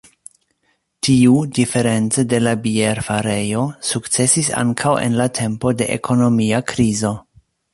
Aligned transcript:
Tiu, 1.07 1.33
diference 1.57 2.23
de 2.31 2.39
la 2.47 2.53
bierfarejo, 2.63 3.67
sukcesis 3.93 4.51
ankaŭ 4.63 4.95
en 5.05 5.19
la 5.23 5.29
tempo 5.41 5.75
de 5.83 5.91
ekonomia 5.99 6.65
krizo. 6.75 7.15